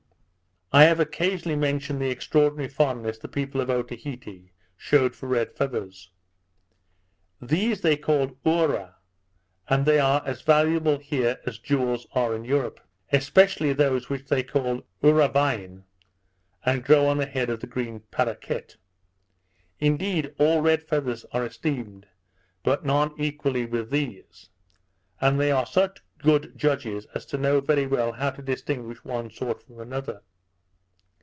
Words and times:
I 0.73 0.85
have 0.85 1.01
occasionally 1.01 1.57
mentioned 1.57 1.99
the 2.01 2.09
extraordinary 2.09 2.69
fondness 2.69 3.17
the 3.17 3.27
people 3.27 3.59
of 3.59 3.69
Otaheite 3.69 4.51
shewed 4.77 5.17
for 5.17 5.27
red 5.27 5.51
feathers. 5.51 6.11
These 7.41 7.81
they 7.81 7.97
call 7.97 8.29
Oora, 8.45 8.93
and 9.67 9.85
they 9.85 9.99
are 9.99 10.23
as 10.25 10.43
valuable 10.43 10.97
here 10.97 11.41
as 11.45 11.59
jewels 11.59 12.07
are 12.13 12.33
in 12.33 12.45
Europe, 12.45 12.79
especially 13.11 13.73
those 13.73 14.07
which 14.09 14.27
they 14.27 14.43
call 14.43 14.83
Ooravine, 15.03 15.83
and 16.65 16.85
grow 16.85 17.05
on 17.05 17.17
the 17.17 17.25
head 17.25 17.49
of 17.49 17.59
the 17.59 17.67
green 17.67 18.03
paraquet: 18.09 18.75
Indeed, 19.81 20.33
all 20.39 20.61
red 20.61 20.83
feathers 20.83 21.25
are 21.33 21.43
esteemed, 21.45 22.07
but 22.63 22.85
none 22.85 23.13
equally 23.17 23.65
with 23.65 23.89
these; 23.89 24.47
and 25.19 25.37
they 25.37 25.51
are 25.51 25.65
such 25.65 26.01
good 26.19 26.53
judges 26.57 27.07
as 27.13 27.25
to 27.25 27.37
know 27.37 27.59
very 27.59 27.87
well 27.87 28.13
how 28.13 28.29
to 28.29 28.41
distinguish 28.41 29.03
one 29.03 29.29
sort 29.29 29.61
from 29.63 29.81
another. 29.81 30.21